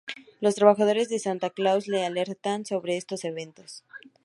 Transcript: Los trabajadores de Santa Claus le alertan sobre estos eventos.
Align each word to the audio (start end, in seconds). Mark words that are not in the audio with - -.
Los 0.39 0.55
trabajadores 0.55 1.09
de 1.09 1.19
Santa 1.19 1.51
Claus 1.51 1.87
le 1.87 2.03
alertan 2.03 2.65
sobre 2.65 2.97
estos 2.97 3.23
eventos. 3.23 3.83